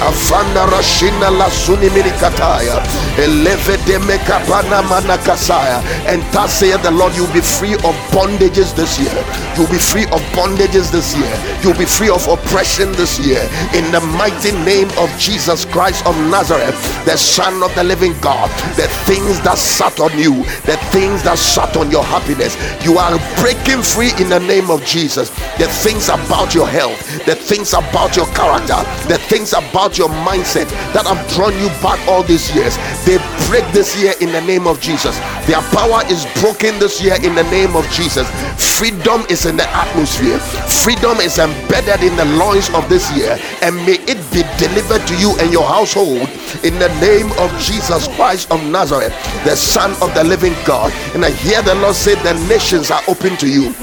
[0.00, 2.82] afanda rashina la suni minikataya
[3.18, 5.82] eleve de mekapana manakasaya.
[6.06, 9.14] And thus saith the Lord you'll be free of bondages this year.
[9.56, 11.34] You'll be free of bondages this year.
[11.62, 13.42] You'll be free of oppression this year.
[13.74, 18.50] In the mighty name of Jesus Christ of Nazareth the son of the living God
[18.76, 23.16] the things that sat on you the things that sat on your happiness you are
[23.40, 25.30] breaking free in the name of Jesus.
[25.58, 30.68] The things about your health the things about your character the things about your mindset
[30.92, 33.16] that have drawn you back all these years, they
[33.48, 35.16] break this year in the name of Jesus.
[35.46, 38.28] Their power is broken this year in the name of Jesus.
[38.58, 40.38] Freedom is in the atmosphere,
[40.84, 45.16] freedom is embedded in the loins of this year, and may it be delivered to
[45.16, 46.28] you and your household
[46.64, 50.92] in the name of Jesus Christ of Nazareth, the Son of the living God.
[51.14, 53.74] And I hear the Lord say, The nations are open to you.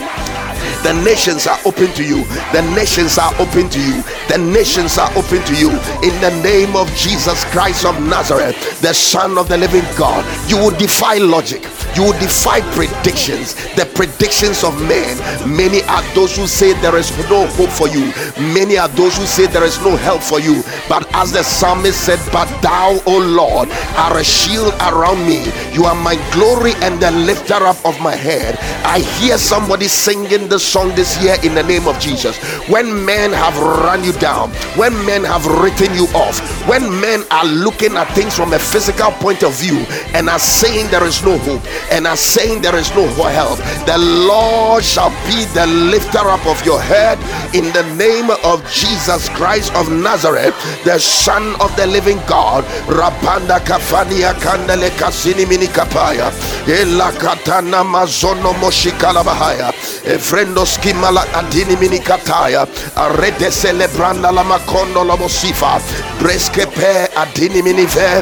[0.86, 2.26] The nations are open to you.
[2.54, 4.04] The nations are open to you.
[4.30, 5.72] The nations are open to you.
[6.04, 10.58] In the name of Jesus Christ of Nazareth, the Son of the living God, you
[10.58, 11.64] will defy logic.
[11.96, 15.16] You defy predictions, the predictions of men.
[15.48, 18.12] Many are those who say there is no hope for you.
[18.54, 20.62] Many are those who say there is no help for you.
[20.90, 25.46] But as the psalmist said, But thou, O Lord, are a shield around me.
[25.72, 28.58] You are my glory and the lifter up of my head.
[28.84, 32.38] I hear somebody singing this song this year in the name of Jesus.
[32.68, 37.46] When men have run you down, when men have written you off, when men are
[37.46, 39.78] looking at things from a physical point of view
[40.14, 43.98] and are saying there is no hope and are saying there is no help, the
[43.98, 47.18] Lord shall be the lifter up of your head
[47.54, 52.64] in the name of Jesus Christ of Nazareth, the Son of the living God.
[52.88, 56.32] Rapanda kafania kandele kasini mini kapaya.
[56.68, 59.72] Ela katana mazono moshikala bahaya.
[60.06, 65.80] Efrendo skimala adini mini kataya arede celebranda la makondo la mosifa
[66.20, 68.22] breske pe adini mini ve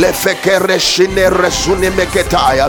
[0.00, 2.68] lefe ke reshine resune meketaya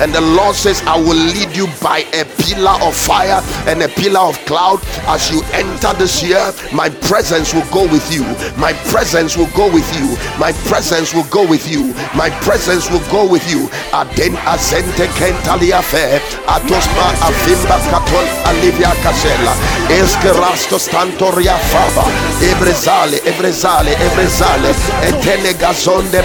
[0.00, 3.88] and the Lord says I will lead you by a pillar of fire and a
[3.88, 4.80] pillar of cloud.
[5.06, 8.24] As you enter this year my presence will go with you.
[8.56, 10.16] My presence will go with you.
[10.38, 11.92] My presence will go with you.
[12.16, 13.68] My presence will go with you.
[20.78, 22.04] Stantoria faba.
[22.40, 24.74] Ebrezale ebrezale ebrezale.
[25.02, 26.22] Etene gazon de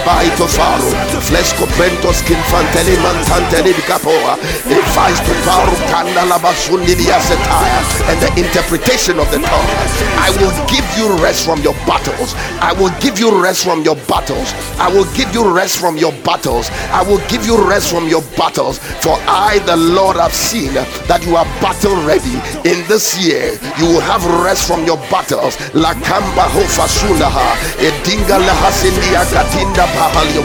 [0.78, 7.10] baito faro flesco pentos kinfanteli mantanteli di capoa e to faru kanda la basundi di
[7.10, 12.34] asetaya and the interpretation of the tongue I will give you rest from your battles.
[12.60, 14.52] I will give you rest from your battles.
[14.78, 16.70] I will give you rest from your battles.
[16.92, 18.78] I will give you rest from your battles.
[19.02, 22.36] For I the Lord have seen that you are battle ready.
[22.68, 23.58] In this year.
[23.78, 25.56] You will have rest from your battles.
[25.74, 29.86] La kamba hofasulaha edinga lahasindia katinda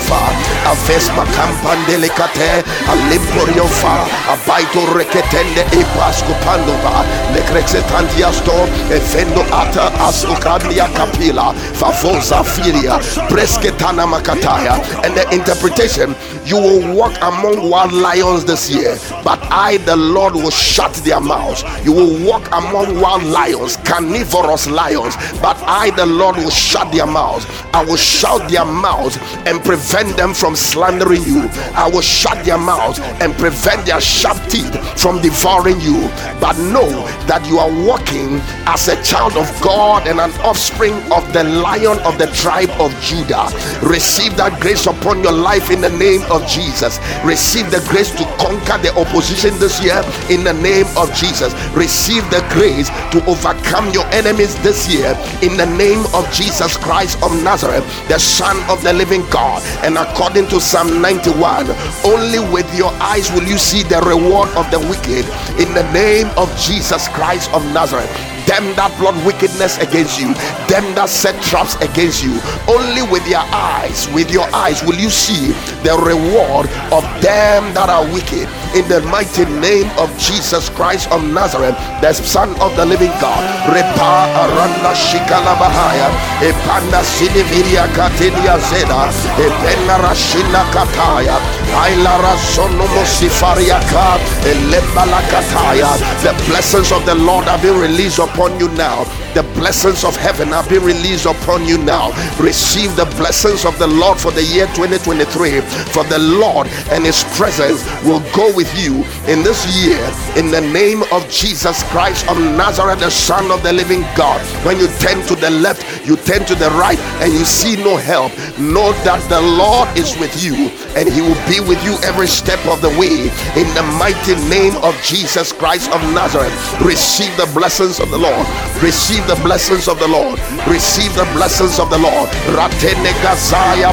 [0.09, 8.53] bahaliofa avesma kampandele kate alimporiofa abaito reketende epasco pandova lekrexetantiasto
[8.91, 16.15] efendo ata asukablia kapila favosa filia bresketana makataya and the interpretation
[16.45, 21.19] you will walk among wild lions this year but I, the Lord, will shut their
[21.19, 21.63] mouths.
[21.83, 27.07] You will walk among wild lions, carnivorous lions, but I, the Lord, will shut their
[27.07, 27.47] mouths.
[27.73, 31.47] I will shut their mouths and prevent them from slandering you.
[31.73, 36.09] I will shut their mouths and prevent their sharp teeth from devouring you.
[36.41, 36.89] But know
[37.27, 41.99] that you are walking as a child of God and an offspring of the lion
[41.99, 43.47] of the tribe of Judah.
[43.81, 46.99] Receive that grace upon your life in the name of Jesus.
[47.23, 51.53] Receive the grace to conquer the opposition this year in the name of Jesus.
[51.73, 57.21] Receive the grace to overcome your enemies this year in the name of Jesus Christ
[57.23, 59.63] of Nazareth, the Son of the living God.
[59.85, 61.69] And according to Psalm 91,
[62.03, 65.25] only with your eyes will you see the reward of the wicked.
[65.61, 70.33] In the name of Jesus Christ of Nazareth them that plot wickedness against you,
[70.69, 72.37] them that set traps against you.
[72.69, 77.89] Only with your eyes, with your eyes, will you see the reward of them that
[77.89, 78.47] are wicked.
[78.77, 83.41] In the mighty name of Jesus Christ of Nazareth, the Son of the Living God.
[83.71, 86.11] Repa aranda shikala bahaya,
[86.43, 91.39] epanda siniviria katilia zeda, epena rashina kataya,
[91.81, 95.89] ailara sonomo sifaria ka, elebala kataya.
[96.21, 99.24] The blessings of the Lord have been released upon upon you now.
[99.35, 102.11] The blessings of heaven are being released upon you now.
[102.39, 105.59] Receive the blessings of the Lord for the year 2023.
[105.91, 109.99] For the Lord and His presence will go with you in this year
[110.37, 114.39] in the name of Jesus Christ of Nazareth, the Son of the living God.
[114.65, 117.97] When you turn to the left, you turn to the right, and you see no
[117.97, 122.27] help, know that the Lord is with you and He will be with you every
[122.27, 123.27] step of the way.
[123.59, 128.47] In the mighty name of Jesus Christ of Nazareth, receive the blessings of the Lord.
[128.81, 130.39] Receive the blessings of the Lord.
[130.67, 132.29] Receive the blessings of the Lord.
[132.53, 133.91] Ratene Gazaya.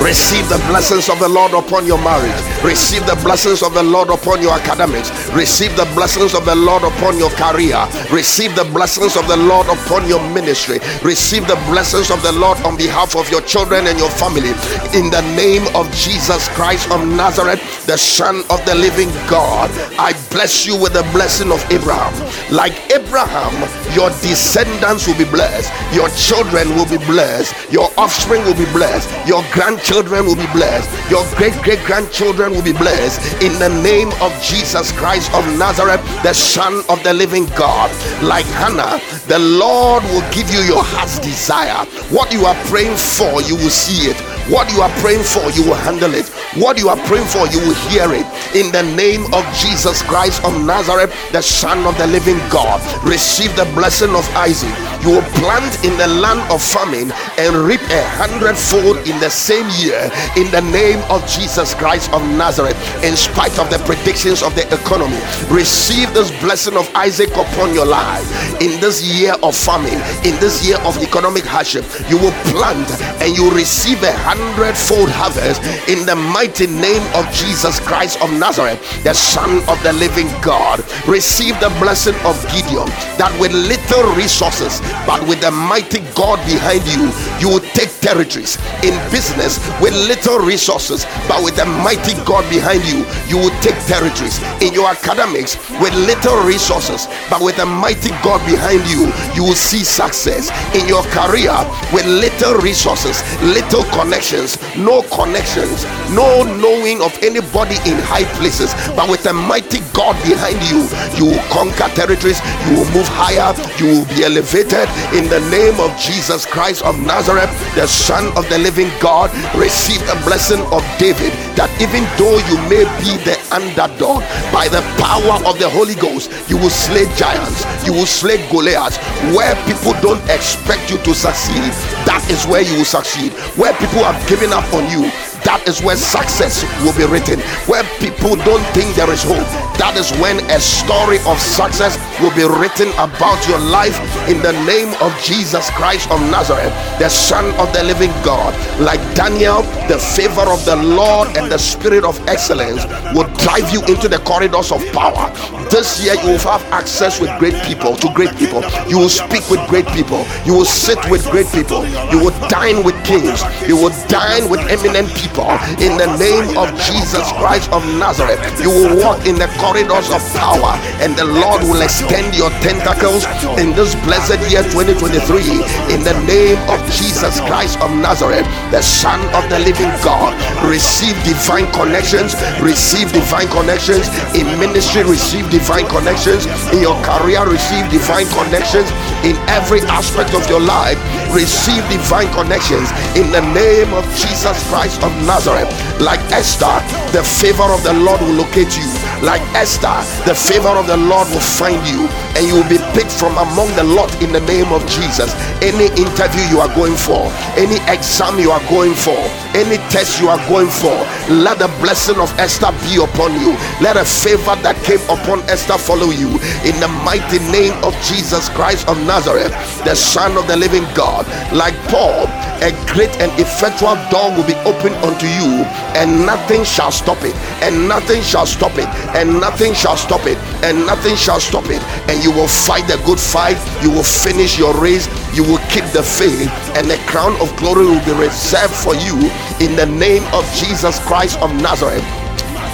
[0.00, 2.32] Receive the blessings of the Lord upon your marriage.
[2.64, 5.10] Receive the blessings of the Lord upon your academics.
[5.34, 7.76] Receive the blessings of the Lord upon your career.
[8.10, 10.78] Receive the blessings of the Lord upon your ministry.
[11.04, 14.56] Receive the blessings of the Lord on behalf of your children and your family.
[14.96, 20.14] In the name of Jesus Christ of Nazareth, the Son of the living God, I
[20.30, 22.16] bless you with the blessing of Abraham.
[22.50, 23.52] Like Abraham,
[23.94, 29.06] your descendants will be blessed, your children will be blessed, your offspring will be blessed,
[29.28, 33.42] your grandchildren will be blessed, your great great grandchildren will be blessed.
[33.42, 37.90] In the name of Jesus Christ of Nazareth, the Son of the living God.
[38.22, 41.84] Like Hannah, the Lord will give you your heart's desire.
[42.14, 44.16] What you are praying for, you will see it.
[44.48, 46.28] What you are praying for, you will handle it.
[46.54, 48.26] What you are praying for, you will hear it.
[48.52, 53.54] In the name of Jesus Christ of Nazareth, the Son of the living God, receive
[53.54, 54.74] the blessing of Isaac.
[55.06, 59.70] You will plant in the land of famine and reap a hundredfold in the same
[59.78, 60.10] year.
[60.34, 64.66] In the name of Jesus Christ of Nazareth, in spite of the predictions of the
[64.74, 68.26] economy, receive this blessing of Isaac upon your life.
[68.60, 72.90] In this year of famine, in this year of economic hardship, you will plant
[73.22, 78.80] and you receive a hundredfold harvest in the mighty name of Jesus Christ of Nazareth,
[79.04, 80.80] the Son of the living God.
[81.06, 82.88] Receive the blessing of Gideon
[83.20, 88.56] that with little resources, but with the mighty God behind you, you will take territories
[88.80, 93.76] in business with little resources, but with the mighty God behind you, you will take
[93.84, 99.44] territories in your academics with little resources, but with the mighty God behind you, you
[99.44, 101.52] will see success in your career
[101.92, 105.84] with little resources, little connections, no connections,
[106.16, 111.32] no knowing of anybody in high places, but with a mighty God behind you, you
[111.32, 115.90] will conquer territories, you will move higher, you will be elevated in the name of
[115.98, 119.30] Jesus Christ of Nazareth, the Son of the living God.
[119.54, 124.22] Receive the blessing of David that even though you may be the underdog,
[124.52, 128.96] by the power of the Holy Ghost, you will slay giants, you will slay Goliaths
[129.34, 131.70] where people don't expect you to succeed.
[132.06, 133.32] That is where you will succeed.
[133.56, 135.10] Where people have given up on you,
[135.44, 137.40] that is where success will be written.
[137.66, 139.46] Where people don't think there is hope,
[139.78, 143.96] that is when a story of success will be written about your life
[144.28, 148.52] in the name of Jesus Christ of Nazareth, the Son of the living God.
[148.78, 152.84] Like Daniel, the favor of the Lord and the spirit of excellence
[153.16, 155.32] will drive you into the corridors of power.
[155.70, 158.60] This year, you will have access with great people, to great people.
[158.88, 160.26] You will speak with great people.
[160.44, 161.86] You will sit with great people.
[162.12, 163.40] You will dine with kings.
[163.66, 165.48] You will dine with eminent people
[165.80, 168.40] in the name of Jesus Christ of Nazareth.
[168.60, 173.22] You will walk in the corridors of power, and the Lord will extend your tentacles
[173.62, 175.62] in this blessed year 2023
[175.94, 180.34] in the name of Jesus Christ of Nazareth, the Son of the living God.
[180.66, 187.88] Receive divine connections, receive divine connections in ministry, receive divine connections in your career, receive
[187.90, 188.90] divine connections
[189.22, 190.98] in every aspect of your life.
[191.30, 195.70] Receive divine connections in the name of Jesus Christ of Nazareth.
[196.00, 196.74] Like Esther,
[197.14, 198.88] the favor of the Lord will locate you.
[199.22, 199.94] Like Esther,
[200.26, 201.99] the favor of the Lord will find you,
[202.36, 205.34] and you will be picked from among the lot in the name of Jesus.
[205.60, 209.18] Any interview you are going for, any exam you are going for,
[209.52, 210.94] any test you are going for,
[211.28, 213.52] let the blessing of Esther be upon you.
[213.80, 216.30] Let a favor that came upon Esther follow you
[216.62, 219.52] in the mighty name of Jesus Christ of Nazareth,
[219.84, 221.26] the Son of the living God.
[221.52, 222.28] Like Paul,
[222.62, 225.64] a great and effectual door will be opened unto you,
[225.96, 227.34] and nothing shall stop it,
[227.64, 231.82] and nothing shall stop it, and nothing shall stop it, and nothing shall stop it.
[232.08, 235.84] And you will fight the good fight, you will finish your race, you will keep
[235.92, 239.16] the faith, and the crown of glory will be reserved for you
[239.60, 242.19] in the name of Jesus Christ of Nazareth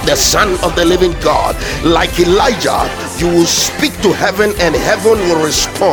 [0.05, 1.57] the Son of the living God.
[1.85, 5.87] Like Elijah, you will speak to heaven and heaven will respond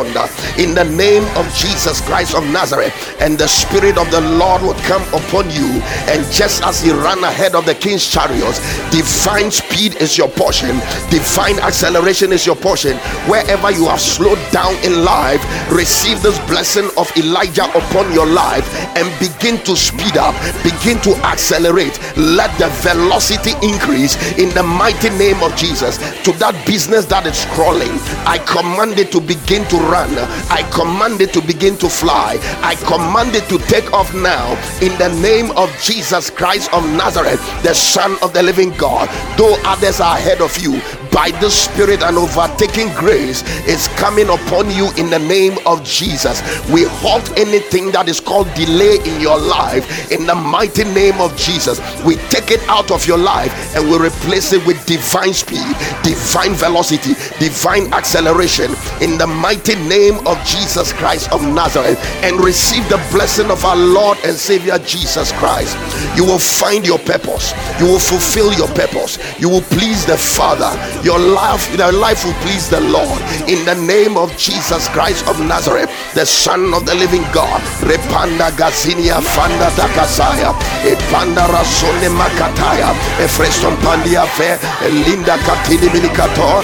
[0.58, 2.92] in the name of Jesus Christ of Nazareth.
[3.20, 5.80] And the Spirit of the Lord will come upon you.
[6.10, 8.58] And just as He ran ahead of the king's chariots,
[8.90, 10.76] divine speed is your portion,
[11.10, 12.96] divine acceleration is your portion.
[13.30, 18.66] Wherever you have slowed down in life, receive this blessing of Elijah upon your life
[18.96, 21.98] and begin to speed up, begin to accelerate.
[22.16, 25.98] Let the velocity increase in the mighty name of Jesus.
[26.24, 27.94] To that business that is crawling,
[28.26, 30.10] I command it to begin to run.
[30.50, 32.38] I command it to begin to fly.
[32.62, 37.40] I command it to take off now in the name of Jesus Christ of Nazareth,
[37.62, 39.08] the Son of the living God.
[39.38, 40.80] Though others are ahead of you,
[41.14, 46.42] by the Spirit and overtaking grace is coming upon you in the name of Jesus.
[46.68, 51.36] We halt anything that is called delay in your life in the mighty name of
[51.36, 51.78] Jesus.
[52.04, 55.64] We take it out of your life and we replace it with divine speed,
[56.02, 62.82] divine velocity, divine acceleration in the mighty name of Jesus Christ of Nazareth and receive
[62.88, 65.78] the blessing of our Lord and Savior Jesus Christ.
[66.16, 70.74] You will find your purpose, you will fulfill your purpose, you will please the Father.
[71.04, 75.38] Your life, your life will please the Lord in the name of Jesus Christ of
[75.38, 77.60] Nazareth, the Son of the Living God.
[77.84, 82.88] Repanda Gazinia Fanda Dakasaya, Epanda Rasone Makataya,
[83.20, 84.56] Efreston Pandia Fe,
[85.04, 86.62] Linda Katini Milikator,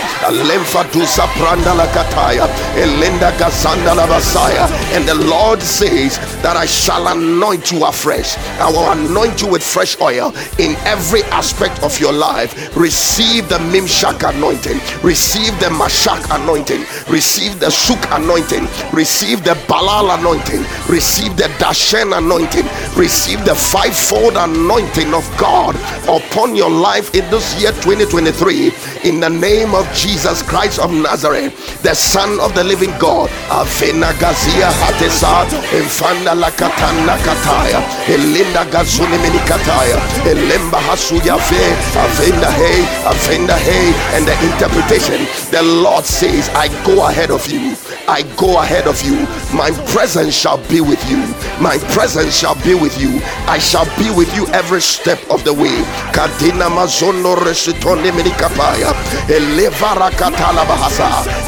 [0.48, 2.48] Lemfa Dusa Pranda Lakataya,
[2.80, 4.70] Elinda Gazanda Lavasaya.
[4.96, 8.38] And the Lord says that I shall anoint you afresh.
[8.58, 12.74] I will anoint you with fresh oil in every aspect of your life.
[12.74, 16.80] Receive the Mimshak anointing, receive the Mashak anointing,
[17.12, 22.66] receive the Suk anointing, receive the Balal anointing, receive the Dashen anointing,
[22.96, 25.76] receive the fivefold anointing of God
[26.08, 28.72] upon your life in this year 2023
[29.04, 31.52] in the name of Jesus Christ of Nazareth,
[31.82, 33.30] the Son of the living God.
[33.50, 41.62] Avena Gazia Hatesa, Infanda Lakatana Kataya, Elinda Gazuni Minikataya, Elemba Hasuya Fe,
[41.98, 47.74] Avenda Hey, Avenda Hey, and the interpretation the Lord says, I go ahead of you.
[48.06, 49.16] I go ahead of you.
[49.56, 51.18] My presence shall be with you.
[51.60, 53.20] My presence shall be with you.
[53.46, 55.76] I shall be with you every step of the way.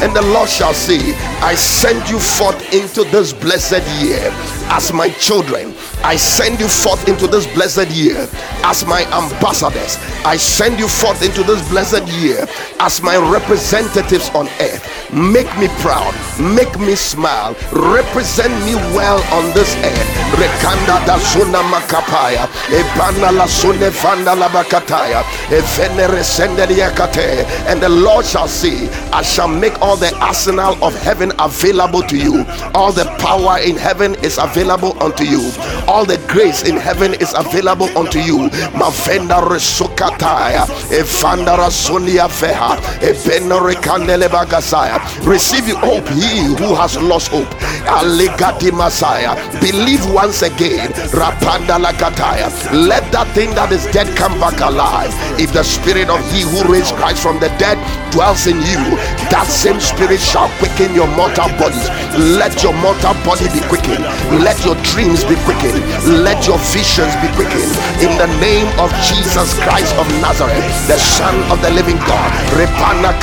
[0.03, 4.31] And the Lord shall say, I send you forth into this blessed year
[4.69, 5.73] as my children.
[6.03, 8.27] I send you forth into this blessed year
[8.63, 9.97] as my ambassadors.
[10.25, 12.45] I send you forth into this blessed year
[12.79, 14.83] as my representatives on earth.
[15.13, 20.09] Make me proud, make me smile, represent me well on this earth.
[20.35, 27.45] Rekanda da suna makapaya, ebana la sune fanda la bakataya, evenere senderiakate.
[27.67, 32.17] And the Lord shall say, I shall make all the arsenal of heaven available to
[32.17, 32.43] you.
[32.73, 35.51] All the power in heaven is available unto you.
[35.93, 38.49] All the grace in heaven is available unto you.
[38.73, 44.97] Mavenda resukataya, evanda rasunia feha, ebenore kandele bagasaya.
[45.23, 47.47] Receive hope, he who has lost hope.
[47.85, 49.35] Aligati Messiah.
[49.61, 50.89] Believe once again.
[51.13, 52.49] Rapanda Lakataya.
[52.73, 55.13] Let that thing that is dead come back alive.
[55.39, 57.77] If the spirit of he who raised Christ from the dead
[58.11, 58.81] dwells in you,
[59.29, 61.85] that same spirit shall quicken your mortal bodies.
[62.17, 64.01] Let your mortal body be quickened.
[64.41, 65.82] Let your dreams be quickened.
[66.23, 67.71] Let your visions be quickened.
[68.03, 72.29] In the name of Jesus Christ of Nazareth, the Son of the living God.
[72.55, 73.13] Repana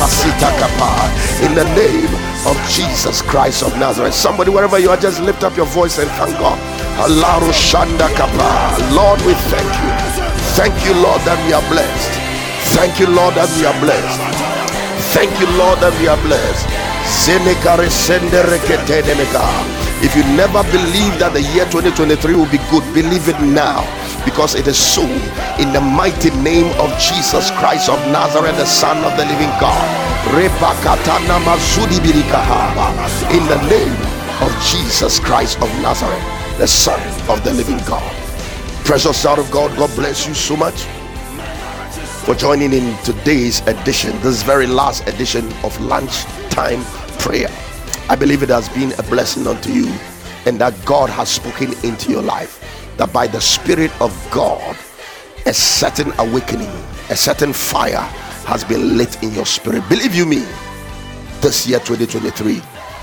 [0.00, 0.50] Hasita.
[1.44, 2.12] In the name
[2.46, 4.14] of Jesus Christ of Nazareth.
[4.14, 6.58] Somebody, wherever you are, just lift up your voice and thank God.
[8.94, 9.90] Lord, we thank you.
[10.58, 12.12] Thank you, Lord, that we are blessed.
[12.76, 14.51] Thank you, Lord, that we are blessed.
[15.12, 16.64] Thank you, Lord, that we are blessed.
[20.00, 23.84] If you never believe that the year 2023 will be good, believe it now
[24.24, 25.04] because it is so
[25.60, 29.84] in the mighty name of Jesus Christ of Nazareth, the Son of the living God.
[33.36, 33.98] In the name
[34.40, 36.24] of Jesus Christ of Nazareth,
[36.56, 38.16] the Son of the living God.
[38.88, 40.88] Precious child of God, God bless you so much
[42.24, 46.82] for joining in today's edition, this very last edition of lunchtime
[47.18, 47.50] prayer.
[48.08, 49.92] I believe it has been a blessing unto you
[50.46, 52.60] and that God has spoken into your life.
[52.96, 54.76] That by the Spirit of God,
[55.46, 56.70] a certain awakening,
[57.10, 58.06] a certain fire
[58.46, 59.82] has been lit in your spirit.
[59.88, 60.44] Believe you me,
[61.40, 62.62] this year 2023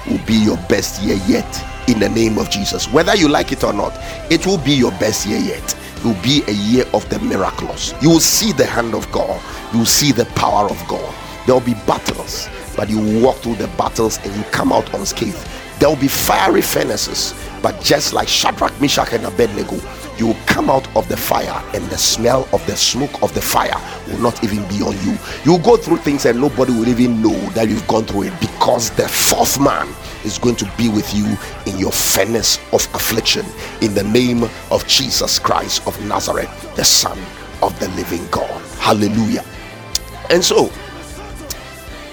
[0.10, 2.88] will be your best year yet in the name of Jesus.
[2.92, 3.94] Whether you like it or not,
[4.32, 5.76] it will be your best year yet.
[5.98, 7.94] It will be a year of the miracles.
[8.02, 9.42] You will see the hand of God,
[9.74, 11.16] you will see the power of God.
[11.46, 14.94] There will be battles, but you will walk through the battles and you come out
[14.94, 15.46] unscathed.
[15.80, 19.80] There will be fiery furnaces, but just like Shadrach, Meshach, and Abednego,
[20.18, 23.42] you will come out of the fire, and the smell of the smoke of the
[23.42, 25.18] fire will not even be on you.
[25.46, 28.34] You will go through things, and nobody will even know that you've gone through it
[28.42, 29.88] because the fourth man
[30.24, 33.46] is going to be with you in your furnace of affliction
[33.82, 37.18] in the name of Jesus Christ of Nazareth, the Son
[37.62, 38.62] of the living God.
[38.78, 39.44] Hallelujah.
[40.30, 40.72] And so,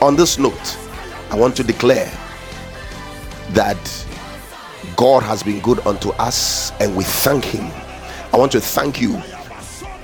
[0.00, 0.78] on this note,
[1.30, 2.10] I want to declare
[3.50, 4.06] that
[4.96, 7.70] God has been good unto us and we thank Him.
[8.32, 9.20] I want to thank you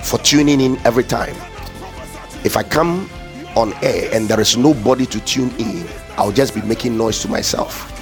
[0.01, 1.35] for tuning in every time.
[2.43, 3.09] If I come
[3.55, 5.87] on air and there is nobody to tune in,
[6.17, 7.92] I'll just be making noise to myself.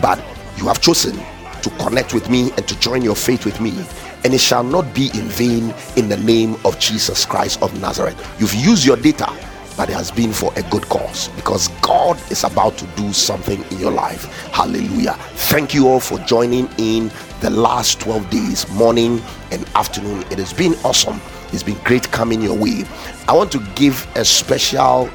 [0.00, 0.18] But
[0.56, 1.18] you have chosen
[1.62, 3.84] to connect with me and to join your faith with me,
[4.24, 8.16] and it shall not be in vain in the name of Jesus Christ of Nazareth.
[8.38, 9.30] You've used your data,
[9.76, 13.62] but it has been for a good cause because God is about to do something
[13.70, 14.24] in your life.
[14.52, 15.14] Hallelujah.
[15.48, 20.22] Thank you all for joining in the last 12 days, morning and afternoon.
[20.30, 21.20] It has been awesome.
[21.52, 22.84] It's been great coming your way.
[23.26, 25.08] I want to give a special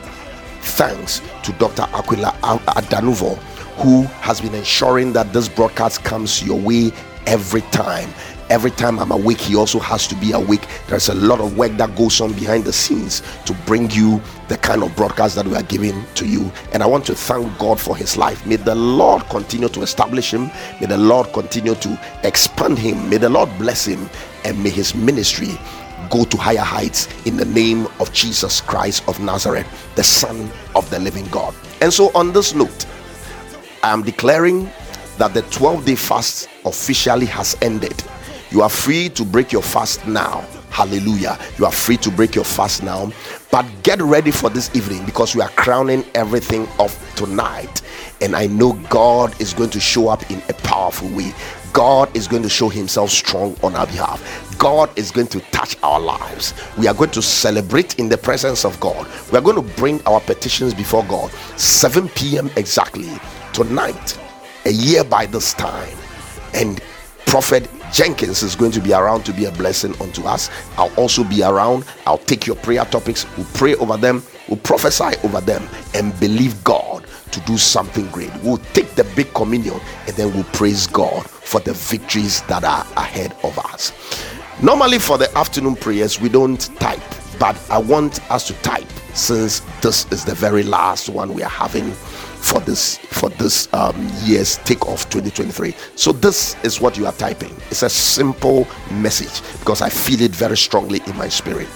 [0.62, 1.84] thanks to Dr.
[1.94, 3.38] Aquila Adanuvo,
[3.78, 6.92] who has been ensuring that this broadcast comes your way
[7.28, 8.10] every time.
[8.50, 10.68] Every time I'm awake, he also has to be awake.
[10.88, 14.58] There's a lot of work that goes on behind the scenes to bring you the
[14.58, 16.52] kind of broadcast that we are giving to you.
[16.72, 18.46] And I want to thank God for his life.
[18.46, 20.52] May the Lord continue to establish him.
[20.80, 23.10] May the Lord continue to expand him.
[23.10, 24.08] May the Lord bless him.
[24.44, 25.58] And may his ministry
[26.12, 30.88] go to higher heights in the name of Jesus Christ of Nazareth, the Son of
[30.92, 31.56] the living God.
[31.82, 32.86] And so, on this note,
[33.86, 34.68] I am declaring
[35.20, 38.04] that the 12 day fast officially has ended.
[38.50, 40.44] You are free to break your fast now.
[40.72, 41.38] Hallelujah.
[41.60, 43.12] You are free to break your fast now.
[43.52, 47.84] But get ready for this evening because we are crowning everything off tonight.
[48.22, 51.32] And I know God is going to show up in a powerful way.
[51.72, 54.20] God is going to show himself strong on our behalf.
[54.58, 56.56] God is going to touch our lives.
[56.76, 59.08] We are going to celebrate in the presence of God.
[59.32, 62.50] We are going to bring our petitions before God 7 p.m.
[62.56, 63.12] exactly
[63.56, 64.20] tonight,
[64.66, 65.98] a year by this time.
[66.54, 66.82] And
[67.26, 70.50] Prophet Jenkins is going to be around to be a blessing unto us.
[70.78, 71.86] I'll also be around.
[72.06, 73.26] I'll take your prayer topics.
[73.38, 74.24] We'll pray over them.
[74.50, 78.32] We'll prophesy over them and believe God to do something great.
[78.44, 82.86] We'll take the big communion and then we'll praise God for the victories that are
[82.98, 83.94] ahead of us.
[84.62, 87.02] Normally, for the afternoon prayers, we don't type,
[87.40, 91.50] but I want us to type since this is the very last one we are
[91.50, 91.94] having
[92.52, 97.54] for this for this um, year's takeoff 2023 so this is what you are typing
[97.70, 101.68] it's a simple message because i feel it very strongly in my spirit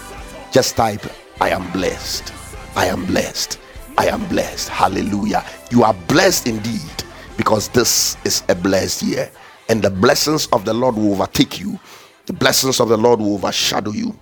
[0.51, 1.05] just type
[1.41, 2.33] i am blessed
[2.75, 3.59] i am blessed
[3.99, 4.69] I am blessed.
[4.69, 5.43] Hallelujah.
[5.71, 7.03] You are blessed indeed
[7.35, 9.29] because this is a blessed year.
[9.67, 11.77] And the blessings of the Lord will overtake you,
[12.25, 14.17] the blessings of the Lord will overshadow you.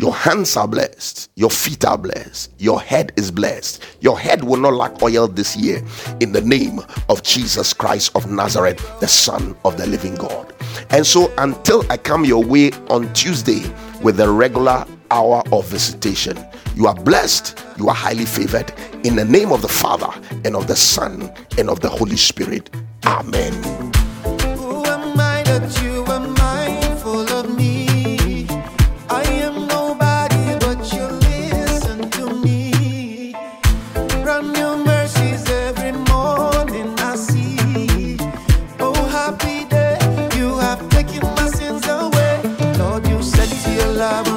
[0.00, 1.30] Your hands are blessed.
[1.36, 2.54] Your feet are blessed.
[2.58, 3.84] Your head is blessed.
[4.00, 5.84] Your head will not lack oil this year
[6.20, 6.80] in the name
[7.10, 10.54] of Jesus Christ of Nazareth, the Son of the living God.
[10.88, 13.60] And so, until I come your way on Tuesday
[14.00, 16.38] with the regular hour of visitation.
[16.76, 18.72] You are blessed, you are highly favored
[19.04, 20.08] in the name of the Father
[20.46, 22.70] and of the Son and of the Holy Spirit.
[23.04, 23.52] Amen.
[44.00, 44.30] Goodness